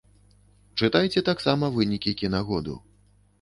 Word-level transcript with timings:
Чытайце 0.83 1.23
таксама 1.27 1.69
вынікі 1.77 2.15
кінагоду. 2.23 2.75